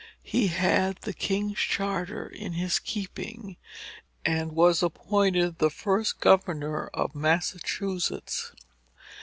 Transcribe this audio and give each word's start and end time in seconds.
He 0.23 0.47
had 0.47 0.95
the 1.01 1.13
king's 1.13 1.59
charter 1.59 2.25
in 2.27 2.53
his 2.53 2.79
keeping, 2.79 3.57
and 4.25 4.51
was 4.53 4.81
appointed 4.81 5.59
the 5.59 5.69
first 5.69 6.19
Governor 6.19 6.87
of 6.87 7.13
Massachusetts. 7.13 8.51